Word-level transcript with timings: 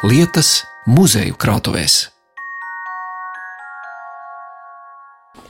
lietas 0.00 0.62
muzeju 0.88 1.34
krātuvēs. 1.36 2.06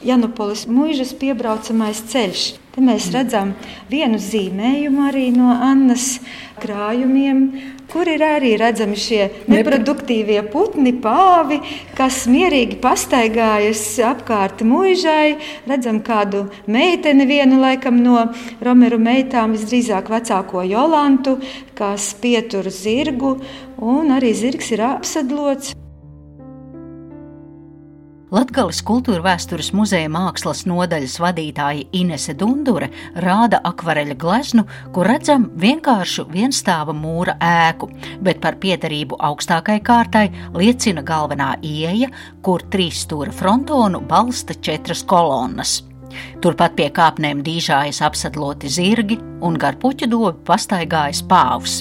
Janupolis 0.02 0.64
mūžas 0.66 1.12
piebraucamais 1.20 2.00
ceļš. 2.10 2.42
Te 2.74 2.82
mēs 2.82 3.10
redzam 3.14 3.52
vienu 3.90 4.18
zīmējumu 4.18 5.04
arī 5.06 5.28
no 5.34 5.52
Annas 5.54 6.16
krājumiem, 6.62 7.44
kur 7.92 8.08
ir 8.08 8.22
arī 8.24 8.54
redzami 8.60 8.98
šie 8.98 9.28
neproduktīvie 9.50 10.42
putni, 10.52 10.92
pāvi, 11.02 11.60
kas 11.98 12.22
mierīgi 12.30 12.78
pastaigājas 12.82 13.82
apkārt 14.10 14.64
mūžai. 14.66 15.36
Redzam 15.70 16.00
kādu 16.06 16.46
meiteni, 16.70 17.26
vienu 17.30 17.60
laikam 17.62 18.00
no 18.04 18.28
Romeru 18.64 19.00
meitām, 19.02 19.56
visdrīzāk 19.56 20.10
vecāko 20.12 20.64
Jolantu, 20.68 21.38
kas 21.78 22.12
pietur 22.22 22.70
zirgu, 22.70 23.36
un 23.80 24.14
arī 24.16 24.34
zirgs 24.36 24.74
ir 24.76 24.86
apsadlots. 24.94 25.79
Latgales 28.30 28.78
kultūra 28.86 29.24
vēstures 29.24 29.72
muzeja 29.74 30.06
mākslas 30.12 30.60
nodaļas 30.70 31.16
vadītāja 31.18 31.88
Inese 31.98 32.36
Dundure 32.38 32.86
rāda 33.18 33.58
akvareļa 33.66 34.14
gleznu, 34.22 34.62
kur 34.94 35.08
redzam 35.10 35.48
vienkāršu 35.58 36.28
vienstāva 36.30 36.94
mūra 36.94 37.34
ēku, 37.42 37.88
bet 38.22 38.38
par 38.44 38.60
piederību 38.62 39.18
augstākai 39.18 39.80
kārtai 39.82 40.28
liecina 40.54 41.02
galvenā 41.02 41.56
ieeja, 41.66 42.12
kur 42.46 42.62
trīs 42.70 43.02
stūra 43.02 43.34
frontonu 43.34 43.98
balsta 44.06 44.54
četras 44.54 45.02
kolonnas. 45.02 45.80
Turpat 46.38 46.78
pie 46.78 46.86
kāpnēm 46.94 47.42
dīžājas 47.42 47.98
apsadloti 48.06 48.70
zirgi 48.70 49.18
un 49.42 49.58
gar 49.58 49.74
puķu 49.82 50.06
dobu 50.06 50.36
pastaigājas 50.46 51.26
pāvs. 51.26 51.80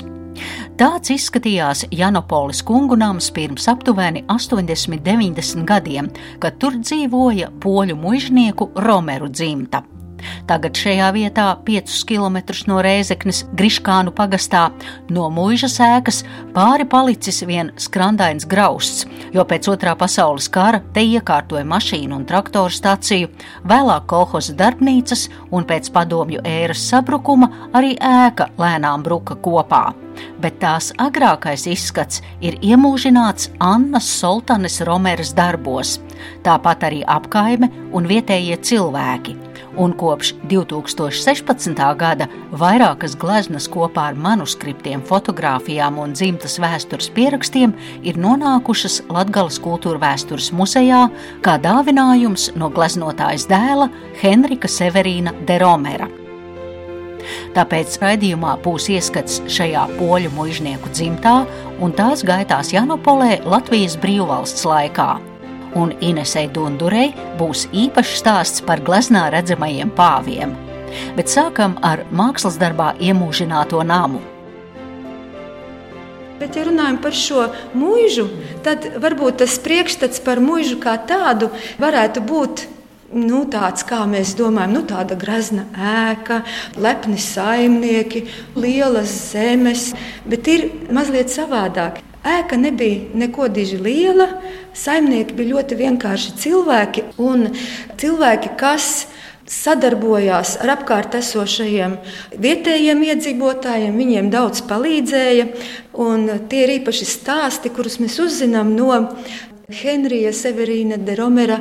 Tāds 0.79 1.11
izskatījās 1.11 1.81
Janopolis 1.91 2.61
kungu 2.63 2.95
nams 2.95 3.25
pirms 3.35 3.65
aptuveni 3.67 4.21
80-90 4.31 5.65
gadiem, 5.67 6.07
kad 6.39 6.55
tur 6.55 6.77
dzīvoja 6.79 7.49
poļu 7.59 7.97
mužnieku 7.99 8.69
Romeru 8.79 9.27
dzimta. 9.27 9.83
Tagad 10.47 10.79
šajā 10.79 11.11
vietā, 11.15 11.49
5 11.67 11.97
km 12.07 12.39
no 12.71 12.79
Rēzeknes, 12.83 13.43
Griškānu 13.59 14.15
pagastā, 14.15 14.69
no 15.11 15.27
mūža 15.35 15.67
sēkas 15.75 16.23
pāri 16.55 16.87
palicis 16.87 17.43
vien 17.43 17.73
skrandains 17.75 18.47
grausts, 18.47 19.03
jo 19.35 19.43
pēc 19.43 19.67
otrā 19.75 19.97
pasaules 19.99 20.47
kara 20.47 20.79
te 20.95 21.03
iekārtoja 21.03 21.67
mašīnu 21.67 22.21
un 22.21 22.27
traktoru 22.27 22.71
staciju, 22.71 23.35
vēlāk 23.67 24.07
kolhoza 24.07 24.55
darbnīcas 24.55 25.27
un 25.51 25.67
pēc 25.67 25.91
padomju 25.91 26.43
ēras 26.47 26.87
sabrukuma 26.87 27.51
arī 27.75 27.97
ēka 27.99 28.53
lēnām 28.59 29.03
bruka 29.03 29.35
kopā 29.43 29.89
bet 30.41 30.59
tās 30.63 30.91
agrākais 31.01 31.67
izskats 31.69 32.23
ir 32.41 32.57
iemūžināts 32.61 33.51
Annas 33.59 34.07
Soltanes 34.19 34.79
Romeras 34.87 35.33
darbos, 35.37 35.97
tāpat 36.45 36.87
arī 36.89 37.03
apkaime 37.07 37.71
un 37.93 38.07
vietējie 38.09 38.59
cilvēki. 38.69 39.37
Un 39.79 39.93
kopš 39.95 40.33
2016. 40.49 41.77
gada 41.95 42.27
vairākas 42.51 43.15
gleznas 43.19 43.69
kopā 43.71 44.09
ar 44.11 44.17
manuskriptiem, 44.19 45.03
fotografijām 45.05 45.99
un 46.03 46.15
dzimtas 46.17 46.57
vēstures 46.59 47.11
pierakstiem 47.15 47.75
ir 48.03 48.19
nonākušas 48.19 49.03
Latgales 49.13 49.59
kultūra 49.63 50.01
vēstures 50.01 50.51
muzejā 50.51 51.05
kā 51.45 51.59
dāvinājums 51.63 52.49
no 52.59 52.71
gleznotājas 52.73 53.47
dēla 53.51 53.91
Henrika 54.23 54.67
Severīna 54.67 55.37
de 55.45 55.61
Romera. 55.61 56.09
Tāpēc 57.55 57.97
raidījumā 58.01 58.55
būs 58.63 58.89
ieskats 58.93 59.41
šajā 59.51 59.85
poļu 59.97 60.31
mužnieku 60.35 60.91
dzimtā 60.93 61.35
un 61.83 61.93
tās 61.97 62.23
gaitās 62.27 62.73
Janopolē 62.75 63.39
Latvijas 63.45 63.97
brīvvalsts 64.01 64.65
laikā. 64.69 65.11
Un 65.77 65.93
Inesei 66.01 66.47
Dundurei 66.49 67.11
būs 67.37 67.67
īpašs 67.75 68.17
stāsts 68.23 68.65
par 68.65 68.81
gleznā 68.81 69.27
redzamajiem 69.33 69.93
pāviem. 69.97 70.55
Bet 71.17 71.29
sākam 71.29 71.77
ar 71.85 72.01
mākslas 72.09 72.57
darbā 72.61 72.95
iemūžināto 72.97 73.83
namu. 73.85 74.21
Bet, 76.39 76.55
ja 76.55 76.63
runājam 76.63 76.97
par 77.03 77.15
šo 77.19 77.49
mūžu, 77.75 78.29
tad 78.63 78.85
varbūt 79.03 79.41
tas 79.41 79.57
priekšstats 79.59 80.21
par 80.23 80.39
mūžu 80.39 80.77
kā 80.79 80.95
tādu 81.09 81.49
varētu 81.83 82.23
būt 82.23 82.63
nu, 83.13 83.43
tāds, 83.51 83.85
kā 83.87 84.03
mēs 84.09 84.35
domājam, 84.37 84.75
nu, 84.77 84.83
tāda 84.89 85.17
grazna 85.19 85.65
ēka, 85.73 86.43
lepni 86.79 87.19
saimnieki, 87.21 88.25
lielas 88.59 89.13
zemes, 89.31 89.89
bet 90.29 90.47
ir 90.51 90.69
mazliet 90.93 91.31
savādāk. 91.33 92.03
Ēka 92.19 92.57
nebija 92.59 93.15
neko 93.15 93.47
diži 93.47 93.79
liela, 93.79 94.27
saimnieki 94.75 95.37
bija 95.37 95.53
ļoti 95.55 95.77
vienkārši 95.79 96.35
cilvēki 96.41 97.05
un 97.23 97.47
cilvēki, 97.99 98.51
kas 98.59 99.07
sadarbojās 99.49 100.57
ar 100.61 100.75
apkārt 100.75 101.15
esošajiem 101.17 101.95
vietējiem 102.43 103.05
iedzīvotājiem. 103.07 103.95
Viņiem 103.97 104.27
daudz 104.33 104.61
palīdzēja. 104.69 105.47
Tie 106.51 106.59
ir 106.65 106.75
īpaši 106.75 107.07
stāsti, 107.09 107.71
kurus 107.73 107.97
mēs 108.03 108.19
uzzinām 108.21 108.75
no 108.77 108.91
Henrija 109.79 110.33
Severīna 110.35 110.99
de 111.01 111.15
Romera 111.17 111.59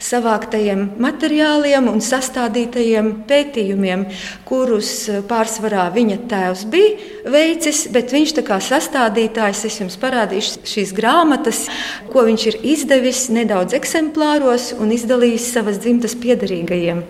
savāktajiem 0.00 0.86
materiāliem 1.00 1.88
un 1.90 2.00
sastādītajiem 2.04 3.10
pētījumiem, 3.28 4.06
kurus 4.48 4.90
eh, 5.10 5.20
pārsvarā 5.26 5.86
viņa 5.94 6.18
tēvs 6.30 6.64
bija 6.72 7.30
veicis, 7.30 7.84
bet 7.92 8.14
viņš 8.14 8.34
tā 8.38 8.44
kā 8.46 8.60
sastādītājs, 8.64 9.64
es 9.68 9.80
jums 9.82 9.98
parādīšu 10.00 10.64
šīs 10.70 10.94
grāmatas, 10.96 11.66
ko 12.12 12.24
viņš 12.28 12.46
ir 12.50 12.58
izdevis 12.74 13.26
nedaudz 13.32 13.76
eksemplāros 13.76 14.70
un 14.80 14.94
izdalījis 14.96 15.50
savas 15.54 15.80
dzimtas 15.82 16.16
piedarīgajiem. 16.20 17.04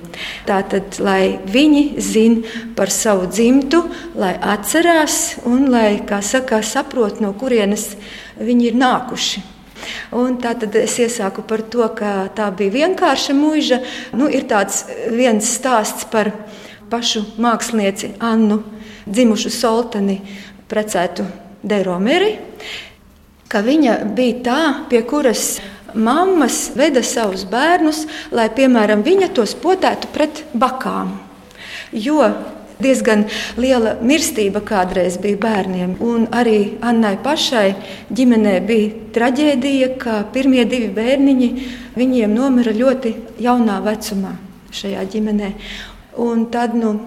Tātad, 0.49 0.99
lai 1.03 1.39
viņi 1.51 1.85
zin 2.03 2.41
par 2.79 2.91
savu 2.95 3.31
dzimtu, 3.31 3.85
lai 4.19 4.35
atcerās 4.41 5.41
un 5.49 5.71
lai, 5.71 6.01
kā 6.07 6.21
saka, 6.25 6.63
saprot, 6.67 7.23
no 7.23 7.33
kurienes 7.39 7.95
viņi 8.41 8.71
ir 8.73 8.79
nākuši. 8.81 9.50
Un 10.17 10.37
tā 10.43 10.55
tad 10.59 10.75
es 10.79 10.97
iesāku 11.01 11.45
par 11.47 11.63
to, 11.73 11.87
ka 11.97 12.29
tā 12.37 12.51
bija 12.55 12.75
vienkārša 12.81 13.37
mūža. 13.37 13.81
Nu, 14.19 14.29
ir 14.29 14.47
tāds 14.51 14.85
viens 15.13 15.47
stāsts 15.57 16.09
par 16.11 16.33
pašu 16.91 17.25
mākslinieci 17.41 18.17
Annu, 18.25 18.63
dzimušu 19.07 19.53
Soltani, 19.55 20.21
precētu 20.71 21.27
Deromeri, 21.63 22.35
ka 23.51 23.63
viņa 23.67 23.97
bija 24.17 24.39
tā, 24.47 24.61
pie 24.91 25.03
kuras 25.07 25.59
mammas 25.95 26.71
veda 26.79 27.03
savus 27.03 27.45
bērnus, 27.51 28.05
lai, 28.35 28.49
piemēram, 28.55 29.03
viņa 29.07 29.33
tos 29.35 29.57
potētu 29.59 30.11
pret 30.15 30.45
bakām. 30.55 31.17
Jo 31.91 32.29
diezgan 32.83 33.27
liela 33.61 33.97
mirstība 34.03 34.63
kādreiz 34.67 35.19
bija 35.23 35.39
bērniem. 35.41 35.97
Un 36.05 36.27
arī 36.35 36.77
Annai 36.85 37.17
pašai 37.23 37.75
ģimenē 38.11 38.57
bija 38.67 38.91
traģēdija, 39.15 39.95
ka 40.01 40.19
pirmie 40.35 40.65
divi 40.69 40.91
bērniņi 40.97 41.51
viņiem 41.99 42.35
nomira 42.35 42.75
ļoti 42.77 43.15
jaunā 43.43 43.81
vecumā 43.87 44.37
šajā 44.75 45.07
ģimenē. 45.15 45.55
Un 46.21 46.47
tad, 46.53 46.75
nu, 46.79 46.99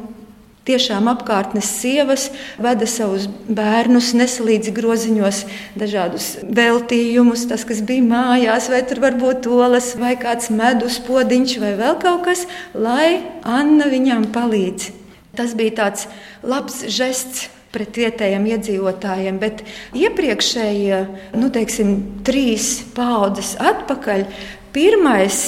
Tiešām 0.63 1.09
apkārtnes 1.11 1.67
sievas 1.81 2.29
veda 2.63 2.87
savus 2.87 3.25
bērnus, 3.51 4.13
nesalīdzi 4.15 4.71
groziņos 4.71 5.41
dažādus 5.75 6.27
veltījumus, 6.47 7.43
tas, 7.49 7.65
kas 7.67 7.81
bija 7.83 8.05
mājās, 8.07 8.69
vai 8.71 8.79
tur 8.87 9.03
varbūt 9.03 9.49
olas, 9.51 9.91
vai 9.99 10.13
kāds 10.21 10.47
medus 10.55 11.01
podiņš, 11.03 11.57
vai 11.59 11.73
vēl 11.81 11.99
kaut 11.99 12.23
kas, 12.29 12.47
lai 12.71 13.25
Anna 13.43 13.91
viņām 13.91 14.29
palīdz. 14.31 15.02
Tas 15.33 15.55
bija 15.57 15.73
tāds 15.79 16.05
labs 16.45 16.83
žests 16.93 17.47
pret 17.73 17.95
vietējiem 17.97 18.43
iedzīvotājiem, 18.51 19.39
bet 19.41 19.63
iepriekšējie, 19.97 20.99
nu, 21.41 21.49
teiksim, 21.49 21.95
trīs 22.27 22.75
paudzes 22.93 23.55
atpakaļ, 23.57 24.27
pirmais 24.75 25.39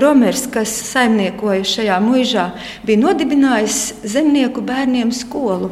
Romers, 0.00 0.46
kas 0.52 0.72
saimniekoja 0.88 1.68
šajā 1.68 1.98
mūžā, 2.02 2.46
bija 2.88 3.02
nodibinājis 3.04 3.82
zemnieku 4.08 4.64
bērniem 4.64 5.12
skolu. 5.12 5.68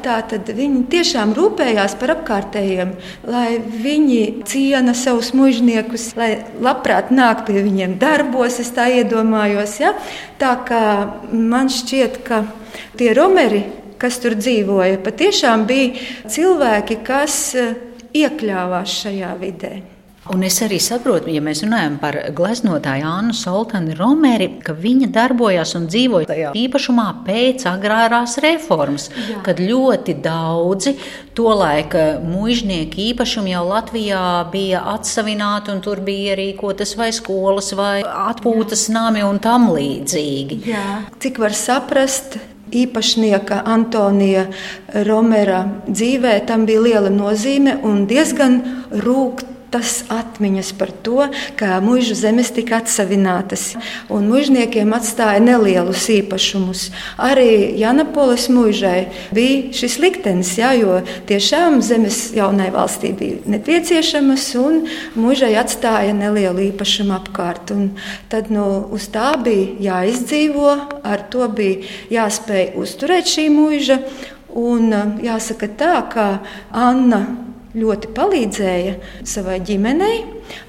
Tātad 0.00 0.48
viņi 0.56 0.84
tiešām 0.92 1.34
rūpējās 1.36 1.96
par 2.00 2.14
apkārtējiem, 2.14 2.94
lai 3.28 3.58
viņi 3.60 4.44
ciena 4.48 4.94
savus 4.96 5.32
mužniekus, 5.36 6.10
lai 6.16 6.30
labprāt 6.62 7.12
nāk 7.12 7.44
pie 7.48 7.60
viņiem 7.66 7.98
darbos, 8.00 8.60
es 8.62 8.72
tā 8.76 8.88
iedomājos. 9.00 9.76
Ja? 9.82 9.92
Tā 10.40 10.54
kā 10.68 10.84
man 11.32 11.68
šķiet, 11.72 12.22
ka 12.24 12.44
tie 12.96 13.12
romeri, 13.16 13.64
kas 14.00 14.18
tur 14.22 14.38
dzīvoja, 14.38 15.02
patiešām 15.04 15.68
bija 15.68 16.28
cilvēki, 16.32 17.00
kas 17.04 17.40
eh, 17.60 17.74
iekļāvās 18.16 19.00
šajā 19.04 19.36
vidē. 19.40 19.74
Un 20.30 20.44
es 20.46 20.60
arī 20.62 20.76
saprotu, 20.78 21.30
ja 21.34 21.40
mēs 21.42 21.64
runājam 21.64 21.96
par 21.98 22.14
gleznotāju 22.36 23.06
Annu 23.08 23.34
Soltani 23.34 23.96
Romeri, 23.98 24.46
ka 24.62 24.76
viņa 24.78 25.08
darbojās 25.10 25.74
un 25.78 25.88
dzīvoja 25.90 26.28
tajā 26.30 26.52
īpašumā 26.60 27.06
pēc 27.26 27.64
agrārās 27.66 28.36
reformas, 28.44 29.08
Jā. 29.10 29.40
kad 29.46 29.58
ļoti 29.58 30.14
daudzi 30.22 30.94
tolaik 31.34 31.96
mužnieku 32.22 33.02
īpašumi 33.08 33.56
jau 33.56 33.64
Latvijā 33.72 34.22
bija 34.52 34.84
atsavināti, 34.94 35.74
un 35.74 35.82
tur 35.82 36.04
bija 36.06 36.36
ierīkotas 36.36 36.94
vai 37.00 37.10
skolas 37.16 37.72
vai 37.74 37.98
atpūtas 38.06 38.86
Jā. 38.86 38.94
nami 39.00 39.26
un 39.26 39.42
tam 39.42 39.72
līdzīgi. 39.74 40.62
Jā. 40.70 40.86
Cik 41.18 41.42
var 41.42 41.58
saprast, 41.58 42.38
īpašnieka 42.70 43.64
Antonija 43.66 44.46
Romera 45.06 45.64
dzīvē 45.88 46.36
tam 46.46 46.66
bija 46.68 46.82
liela 46.84 47.10
nozīme 47.10 47.80
un 47.86 48.04
diezgan 48.10 48.60
rūkt 49.02 49.49
tas 49.70 50.00
atmiņas 50.10 50.72
par 50.78 50.90
to, 51.04 51.26
ka 51.58 51.78
mūža 51.84 52.16
zemes 52.18 52.50
tika 52.54 52.80
atsavinātas 52.80 53.74
un 54.12 54.26
mužniekiem 54.30 54.90
atstāja 54.96 55.40
nelielus 55.42 56.08
īpašumus. 56.12 56.88
Arī 57.20 57.78
Janapolis 57.78 58.48
mūžai 58.52 59.08
bija 59.36 59.74
šis 59.80 59.98
liktenis, 60.02 60.52
jā, 60.58 60.72
jo 60.78 61.00
tiešām 61.30 61.80
zemes 61.86 62.22
jaunai 62.36 62.70
valstī 62.74 63.12
bija 63.16 63.40
nepieciešamas 63.50 64.48
un 64.60 64.82
mūžai 65.18 65.52
atstāja 65.60 66.14
nelielu 66.16 66.70
īpašumu 66.70 67.14
apkārt. 67.20 67.74
Un 67.74 67.92
tad 68.32 68.50
nu, 68.52 68.66
uz 68.90 69.08
tā 69.14 69.32
bija 69.42 70.00
jāizdzīvo, 70.00 70.74
ar 71.06 71.26
to 71.30 71.46
bija 71.54 71.86
jāspēj 72.20 72.74
uzturēt 72.80 73.30
šī 73.30 73.48
mūža. 73.54 74.00
Un 74.50 74.90
jāsaka 75.22 75.68
tā, 75.78 75.94
ka 76.10 76.24
Anna 76.74 77.49
ļoti 77.74 78.10
palīdzēja 78.16 78.94
savai 79.26 79.60
ģimenei, 79.66 80.24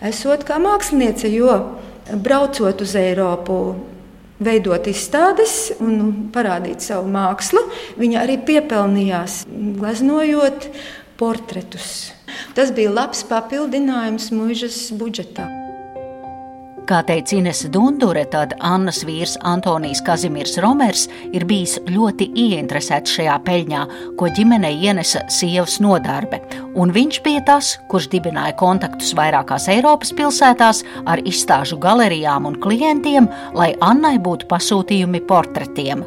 esot 0.10 0.46
kā 0.48 0.60
māksliniece, 0.62 1.32
jo 1.34 1.56
braucot 2.22 2.84
uz 2.84 2.96
Eiropu, 3.00 3.62
veidot 4.42 4.88
izstādes 4.90 5.72
un 5.82 6.30
parādīt 6.34 6.82
savu 6.86 7.10
mākslu, 7.14 7.62
viņa 8.02 8.24
arī 8.24 8.40
piepelnījās, 8.48 9.44
gleznojot 9.78 10.70
portretus. 11.22 12.12
Tas 12.58 12.74
bija 12.74 12.94
labs 12.94 13.26
papildinājums 13.30 14.32
mūžas 14.34 14.88
budžetā. 14.98 15.61
Kā 16.90 17.04
teica 17.06 17.36
Inese 17.38 17.70
Dundure, 17.70 18.24
tad 18.34 18.56
Annas 18.66 19.04
vīrs 19.06 19.36
Antonijs 19.46 20.02
Kazimirs 20.06 20.58
Romers 20.64 21.06
ir 21.30 21.46
bijis 21.46 21.78
ļoti 21.86 22.26
ieinteresēts 22.34 23.14
šajā 23.20 23.36
peļņā, 23.46 23.82
ko 24.18 24.30
ģimenei 24.34 24.74
ienesa 24.88 25.22
sievas 25.32 25.78
nodarbe, 25.84 26.42
un 26.74 26.94
viņš 26.96 27.22
bija 27.26 27.46
tas, 27.46 27.76
kurš 27.92 28.10
dibināja 28.16 28.58
kontaktus 28.58 29.14
vairākās 29.18 29.70
Eiropas 29.72 30.14
pilsētās 30.18 30.82
ar 31.06 31.22
izstāžu 31.22 31.78
galerijām 31.82 32.50
un 32.50 32.58
klientiem, 32.62 33.30
lai 33.54 33.76
Annai 33.86 34.18
būtu 34.18 34.50
pasūtījumi 34.50 35.22
portretiem. 35.30 36.04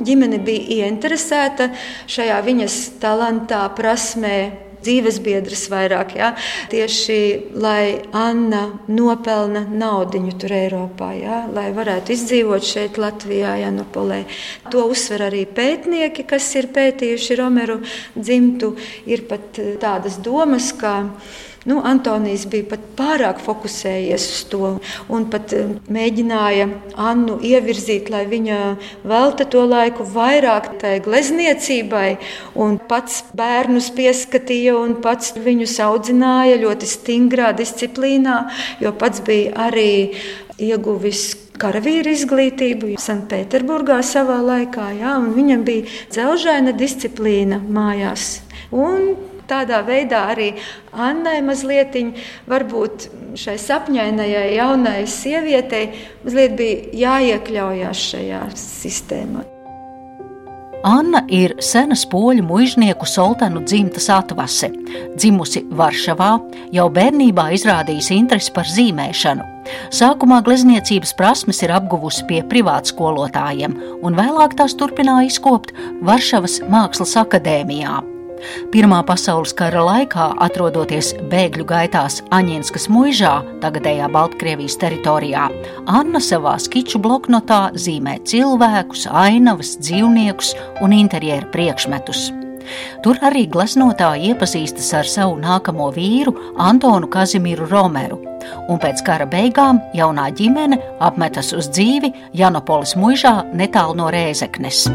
Ģimene 0.00 0.38
bija 0.44 0.84
ieinteresēta 0.84 1.72
šajā 2.08 2.40
viņas 2.44 2.76
talantā, 3.00 3.66
prasmē, 3.76 4.69
dzīves 4.84 5.20
biedrs 5.24 5.66
vairāk. 5.72 6.14
Ja? 6.18 6.32
Tieši 6.72 7.18
lai 7.60 8.00
Anna 8.16 8.66
nopelna 8.88 9.64
naudu 9.68 10.22
tur 10.40 10.54
Eiropā, 10.56 11.12
ja? 11.18 11.42
lai 11.52 11.70
varētu 11.76 12.14
izdzīvot 12.16 12.66
šeit, 12.66 13.00
Latvijā, 13.00 13.56
Janopolē. 13.64 14.24
To 14.72 14.86
uzsver 14.92 15.26
arī 15.28 15.44
pētnieki, 15.46 16.26
kas 16.28 16.48
ir 16.58 16.70
pētījuši 16.74 17.38
Romeru 17.40 17.80
dzimtu. 18.16 18.74
Ir 19.10 19.26
pat 19.30 19.60
tādas 19.82 20.20
domas, 20.22 20.72
ka 20.76 21.10
Nu, 21.68 21.82
Antonijs 21.84 22.46
bija 22.48 22.64
pat 22.70 22.84
pārāk 22.96 23.40
fokusējies 23.44 24.26
uz 24.32 24.44
to 24.48 24.68
un 25.12 25.26
pat 25.32 25.52
eh, 25.52 25.74
mēģināja 25.92 26.70
Annu 26.96 27.36
ievirzīt, 27.44 28.08
lai 28.12 28.22
viņa 28.30 28.60
velta 29.04 29.44
to 29.44 29.66
laiku 29.68 30.06
vairāk 30.08 30.70
tai 30.80 30.94
glezniecībai, 31.04 32.08
pats 32.88 33.20
bērnus 33.36 33.90
pieskatīja 33.96 34.78
un 34.80 34.96
pats 35.04 35.34
viņus 35.36 35.76
audzināja 35.84 36.56
ļoti 36.64 36.88
stingrā 36.88 37.52
disciplīnā, 37.58 38.40
jo 38.80 38.96
pats 38.96 39.20
bija 39.26 39.68
arī 39.68 39.92
ieguvis 40.56 41.28
karavīru 41.60 42.14
izglītību 42.16 42.94
Sanktpēterburgā 43.00 44.00
savā 44.06 44.40
laikā. 44.46 44.92
Jā, 44.96 45.18
viņam 45.36 45.64
bija 45.68 45.88
dzelžaina 46.12 46.72
disciplīna 46.76 47.60
mājās. 47.68 48.38
Un 48.72 49.12
tādā 49.50 49.82
veidā 49.86 50.24
arī 50.32 50.52
Annai 50.90 51.38
mazliet, 51.46 51.98
varbūt 52.50 53.08
šai 53.38 53.58
sapņainajai 53.60 54.48
jaunai 54.56 54.98
sievietei, 55.10 55.88
mazliet 56.24 56.58
bija 56.58 57.00
jāiekļaujas 57.04 58.10
šajā 58.12 58.44
sistēmā. 58.58 59.48
Anna 60.80 61.20
ir 61.28 61.52
senas 61.60 62.06
poļu 62.08 62.40
mužnieku 62.48 63.04
Soltanu 63.04 63.60
dzimtas 63.68 64.06
atvase. 64.14 64.70
Dzimusi 65.12 65.60
Varšavā, 65.76 66.30
jau 66.72 66.86
bērnībā 66.88 67.50
izrādījusi 67.52 68.16
interesi 68.16 68.54
par 68.56 68.64
zīmēšanu. 68.64 69.44
Sākumā 69.92 70.38
glezniecības 70.46 71.12
prasmes 71.18 71.60
ir 71.60 71.74
apguvusi 71.76 72.24
pie 72.30 72.40
privātskolotājiem, 72.48 73.76
un 74.00 74.16
vēlāk 74.16 74.56
tās 74.56 74.72
turpināja 74.80 75.28
izkopt 75.28 75.76
Varšavas 76.00 76.62
Mākslas 76.72 77.12
akadēmijā. 77.26 78.00
Pirmā 78.72 79.00
pasaules 79.06 79.52
kara 79.56 79.82
laikā, 79.86 80.30
atrodoties 80.44 81.12
bēgļu 81.30 81.66
gaitās 81.68 82.20
Aņinskas 82.34 82.88
muižā, 82.92 83.36
tagadējā 83.62 84.08
Baltkrievijas 84.12 84.78
teritorijā, 84.80 85.48
Anna 85.90 86.22
savā 86.24 86.56
skiču 86.62 87.00
bloknotā 87.02 87.62
zīmē 87.74 88.20
cilvēkus, 88.28 89.08
ainavas, 89.10 89.76
dzīvniekus 89.82 90.54
un 90.84 90.96
interjeru 90.96 91.50
priekšmetus. 91.54 92.30
Tur 93.04 93.18
arī 93.26 93.46
gleznotāja 93.50 94.32
iepazīstas 94.32 94.90
ar 94.98 95.08
savu 95.08 95.38
nākamo 95.40 95.88
vīru, 95.96 96.34
Antonu 96.60 97.08
Kazimieru 97.10 97.66
Romeru, 97.70 98.20
un 98.68 98.80
pēc 98.82 99.02
kara 99.06 99.26
beigām 99.30 99.80
jaunā 99.96 100.28
ģimene 100.36 100.78
apmetas 101.00 101.54
uz 101.56 101.70
dzīvi 101.72 102.12
Janopolis 102.36 102.96
muižā 103.00 103.40
netālu 103.56 103.98
no 104.02 104.12
Rēzeknes. 104.12 104.86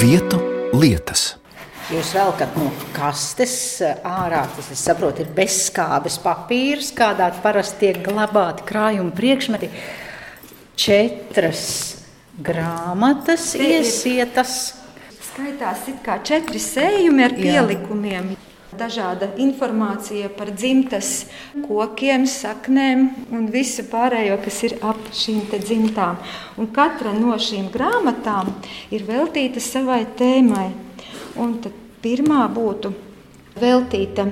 Vietu 0.00 0.38
lietas. 0.72 1.34
Jūs 1.90 2.12
velkat 2.14 2.54
no 2.56 2.68
kastes 2.94 3.54
ārā, 4.06 4.44
tas, 4.54 4.70
es 4.72 4.82
saprotu, 4.86 5.24
ir 5.24 5.32
bezskābes 5.36 6.20
papīrs, 6.22 6.92
kādā 6.96 7.28
parasti 7.42 7.88
tiek 7.88 8.02
glabāti 8.06 8.64
krājuma 8.68 9.12
priekšmeti. 9.16 9.70
Četras 10.80 11.64
grāmatas 12.40 13.50
iesietas. 13.58 14.60
Skaitās 15.32 15.88
it 15.90 15.98
kā 16.06 16.20
četri 16.24 16.62
sējumi 16.62 17.26
ar 17.26 17.36
pielikumiem. 17.36 18.30
Jā 18.36 18.49
dažāda 18.76 19.30
informācija 19.40 20.30
par 20.36 20.50
dzimtas 20.54 21.26
kokiem, 21.64 22.26
saknēm 22.28 23.06
un 23.34 23.48
visu 23.50 23.84
pārējo, 23.90 24.38
kas 24.44 24.62
ir 24.68 24.76
ap 24.86 25.10
šīm 25.16 25.42
dzimtām. 25.52 26.18
Un 26.60 26.70
katra 26.74 27.12
no 27.16 27.36
šīm 27.38 27.70
grāmatām 27.74 28.52
ir 28.94 29.06
veltīta 29.08 29.62
savai 29.62 30.04
tēmai. 30.18 30.70
Un 31.40 31.58
pirmā 32.02 32.46
būtu 32.52 32.92
veltīta 33.60 34.28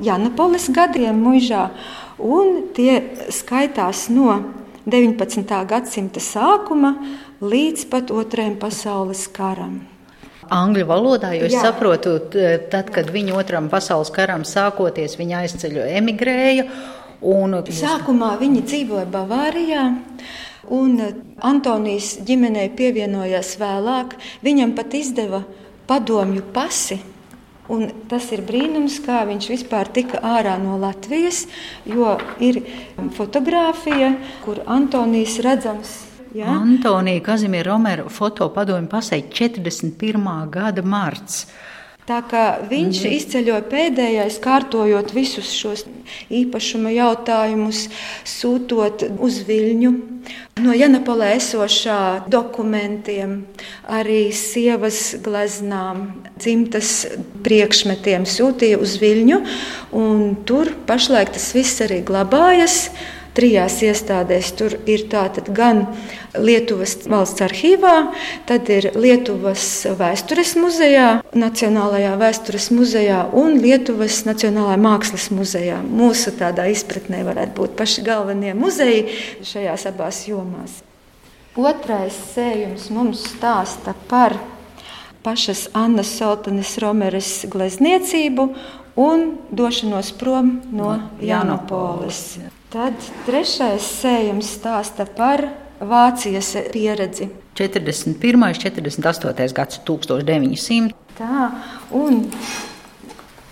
Janapolis 0.00 0.70
gadiem 0.72 1.18
mūžā, 1.20 1.66
un 2.18 2.72
tie 2.76 3.02
skaitās 3.28 4.08
no 4.08 4.38
19. 4.88 5.44
gadsimta 5.68 6.24
sākuma 6.24 6.94
līdz 7.44 7.88
pat 7.92 8.12
otrajam 8.16 8.56
pasaules 8.60 9.26
karam 9.28 9.89
angļu 10.50 10.86
valodā, 10.88 11.32
jo 11.38 11.46
es 11.48 11.54
Jā. 11.54 11.68
saprotu, 11.68 12.16
tad, 12.72 12.90
kad 12.94 13.10
viņa 13.12 13.36
otram 13.38 13.70
pasaules 13.72 14.10
karam 14.14 14.44
sākoties, 14.48 15.16
viņa 15.20 15.44
aizceļo, 15.44 15.86
emigrēja. 16.00 16.66
Un... 17.20 17.58
Sākumā 17.68 18.34
viņi 18.40 18.64
dzīvoja 18.64 19.06
Bavārijā. 19.12 19.84
Un 20.70 21.00
Antonijas 21.44 22.14
ģimenei 22.24 22.68
pievienojās 22.76 23.56
vēlāk. 23.60 24.14
Viņam 24.44 24.74
pat 24.78 24.94
izdeva 24.96 25.42
padomju 25.90 26.44
pasi. 26.54 27.00
Un 27.70 27.86
tas 28.10 28.26
ir 28.34 28.42
brīnums, 28.46 28.96
kā 29.04 29.22
viņš 29.28 29.50
vispār 29.52 29.90
tika 29.94 30.18
ārā 30.26 30.56
no 30.58 30.74
Latvijas, 30.82 31.44
jo 31.86 32.16
ir 32.42 32.64
fotografija, 33.14 34.16
kur 34.42 34.58
Antonijs 34.66 35.38
redzams 35.44 36.09
Ja? 36.34 36.46
Antonija 36.60 37.22
Kazimiera 37.26 37.72
Romera 37.72 38.08
fotopadomu 38.08 38.88
pasēja 38.90 39.26
41. 39.34 40.30
gada 40.52 40.82
marts. 40.86 41.44
Tā 42.10 42.18
kā 42.26 42.44
viņš 42.66 43.00
mm. 43.04 43.16
izceļoja 43.20 43.64
pēdējais, 43.70 44.38
kārtojot 44.42 45.12
visus 45.14 45.50
šos 45.54 45.84
īpašuma 46.32 46.90
jautājumus, 46.90 47.84
sūtot 48.26 49.04
uz 49.22 49.36
Viļņu. 49.46 49.92
no 50.64 50.74
Janapolē 50.74 51.36
esošā 51.36 52.26
dokumentiem, 52.26 53.44
arī 53.86 54.32
sievas 54.34 55.14
gleznām, 55.22 56.24
dzimtas 56.34 57.06
priekšmetiem 57.46 58.26
sūtīja 58.26 58.80
uz 58.82 58.98
Viļņu. 58.98 59.40
Tur 60.50 60.74
pašlaik 60.90 61.30
tas 61.36 61.52
viss 61.54 61.84
arī 61.84 62.02
glabājas 62.02 62.90
trijās 63.36 63.78
iestādēs. 63.84 64.52
Tur 64.58 64.76
ir 64.90 65.06
tātad 65.12 65.50
gan 65.54 65.84
Lietuvas 66.34 66.96
valsts 67.10 67.42
arhīvā, 67.44 67.94
tad 68.48 68.68
ir 68.72 68.90
Lietuvas 68.98 69.64
vēstures 69.98 70.54
muzejā, 70.60 71.08
Nacionālajā 71.34 72.12
vēstures 72.20 72.70
muzejā 72.74 73.24
un 73.36 73.58
Lietuvas 73.62 74.22
Nacionālajā 74.28 74.78
mākslas 74.82 75.30
muzejā. 75.34 75.80
Mūsu 75.86 76.34
tādā 76.38 76.68
izpratnē 76.70 77.24
varētu 77.26 77.56
būt 77.58 77.74
paši 77.80 78.06
galvenie 78.06 78.54
muzeji 78.58 79.08
šajās 79.46 79.88
abās 79.90 80.24
jomās. 80.30 80.80
Otrais 81.58 82.14
sējums 82.30 82.86
mums 82.94 83.24
stāsta 83.32 83.96
par 84.08 84.36
pašas 85.24 85.66
Annas 85.74 86.12
Soltanes 86.14 86.76
Romeres 86.78 87.32
glezniecību 87.50 88.46
un 89.00 89.26
došanos 89.50 90.14
prom 90.20 90.60
no 90.70 90.94
Janopolis. 91.20 92.38
Tad 92.70 92.94
trešais 93.26 93.82
sējums 93.98 94.46
stāsta 94.54 95.02
par 95.02 95.40
Vācijas 95.82 96.52
pieredzi. 96.70 97.26
41. 97.58 98.36
un 98.46 98.52
48. 98.54 99.54
gads, 99.56 99.80
1900. 99.82 100.92
Tā, 101.18 101.48
un 101.98 102.20